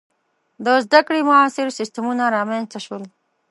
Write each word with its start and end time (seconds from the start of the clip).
•د 0.63 0.67
زده 0.85 0.99
کړې 1.07 1.21
معاصر 1.29 1.67
سیستمونه 1.79 2.23
رامنځته 2.35 2.79
شول. 2.85 3.03